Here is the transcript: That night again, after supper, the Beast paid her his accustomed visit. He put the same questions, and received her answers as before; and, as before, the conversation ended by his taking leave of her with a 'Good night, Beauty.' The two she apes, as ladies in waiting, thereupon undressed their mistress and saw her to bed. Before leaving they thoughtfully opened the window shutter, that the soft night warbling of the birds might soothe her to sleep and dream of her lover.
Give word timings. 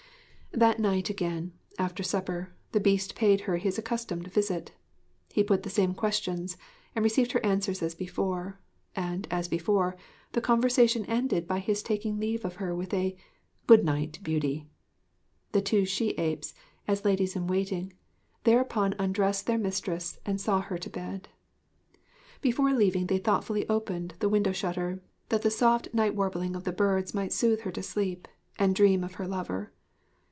That 0.53 0.79
night 0.81 1.09
again, 1.09 1.53
after 1.79 2.03
supper, 2.03 2.51
the 2.73 2.81
Beast 2.81 3.15
paid 3.15 3.39
her 3.41 3.55
his 3.55 3.77
accustomed 3.77 4.27
visit. 4.27 4.73
He 5.31 5.45
put 5.45 5.63
the 5.63 5.69
same 5.69 5.93
questions, 5.93 6.57
and 6.93 7.03
received 7.03 7.31
her 7.31 7.43
answers 7.45 7.81
as 7.81 7.95
before; 7.95 8.59
and, 8.93 9.27
as 9.31 9.47
before, 9.47 9.95
the 10.33 10.41
conversation 10.41 11.05
ended 11.05 11.47
by 11.47 11.59
his 11.59 11.81
taking 11.81 12.19
leave 12.19 12.43
of 12.43 12.55
her 12.55 12.75
with 12.75 12.93
a 12.93 13.15
'Good 13.65 13.85
night, 13.85 14.19
Beauty.' 14.23 14.67
The 15.53 15.61
two 15.61 15.85
she 15.85 16.09
apes, 16.09 16.53
as 16.85 17.05
ladies 17.05 17.37
in 17.37 17.47
waiting, 17.47 17.93
thereupon 18.43 18.93
undressed 18.99 19.47
their 19.47 19.57
mistress 19.57 20.19
and 20.25 20.41
saw 20.41 20.59
her 20.59 20.77
to 20.79 20.89
bed. 20.89 21.29
Before 22.41 22.73
leaving 22.73 23.07
they 23.07 23.19
thoughtfully 23.19 23.65
opened 23.69 24.15
the 24.19 24.29
window 24.29 24.51
shutter, 24.51 25.01
that 25.29 25.43
the 25.43 25.49
soft 25.49 25.93
night 25.93 26.13
warbling 26.13 26.57
of 26.57 26.65
the 26.65 26.73
birds 26.73 27.13
might 27.13 27.31
soothe 27.31 27.61
her 27.61 27.71
to 27.71 27.81
sleep 27.81 28.27
and 28.59 28.75
dream 28.75 29.01
of 29.05 29.13
her 29.13 29.25
lover. 29.27 29.71